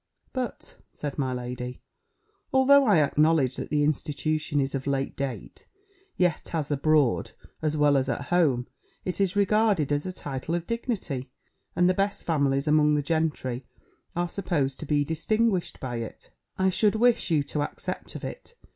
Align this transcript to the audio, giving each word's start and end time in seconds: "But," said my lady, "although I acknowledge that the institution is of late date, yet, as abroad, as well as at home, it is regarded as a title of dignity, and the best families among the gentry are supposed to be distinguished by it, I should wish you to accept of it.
"But," 0.33 0.77
said 0.91 1.19
my 1.19 1.31
lady, 1.31 1.79
"although 2.51 2.85
I 2.87 3.03
acknowledge 3.03 3.57
that 3.57 3.69
the 3.69 3.83
institution 3.83 4.59
is 4.59 4.73
of 4.73 4.87
late 4.87 5.15
date, 5.15 5.67
yet, 6.17 6.55
as 6.55 6.71
abroad, 6.71 7.33
as 7.61 7.77
well 7.77 7.95
as 7.95 8.09
at 8.09 8.23
home, 8.33 8.65
it 9.05 9.21
is 9.21 9.35
regarded 9.35 9.91
as 9.91 10.07
a 10.07 10.11
title 10.11 10.55
of 10.55 10.65
dignity, 10.65 11.29
and 11.75 11.87
the 11.87 11.93
best 11.93 12.23
families 12.23 12.65
among 12.67 12.95
the 12.95 13.03
gentry 13.03 13.63
are 14.15 14.27
supposed 14.27 14.79
to 14.79 14.87
be 14.87 15.05
distinguished 15.05 15.79
by 15.79 15.97
it, 15.97 16.31
I 16.57 16.71
should 16.71 16.95
wish 16.95 17.29
you 17.29 17.43
to 17.43 17.61
accept 17.61 18.15
of 18.15 18.23
it. 18.23 18.55